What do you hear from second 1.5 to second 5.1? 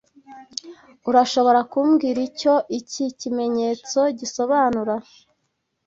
kumbwira icyo iki kimenyetso gisobanura?